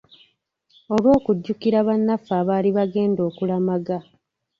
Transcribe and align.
Olw'okujjukira 0.93 1.79
banaffe 1.87 2.31
abaali 2.41 2.69
baagenda 2.77 3.21
okulamaga. 3.29 3.97